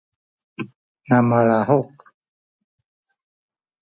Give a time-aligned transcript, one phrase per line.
[1.07, 1.93] na malahuk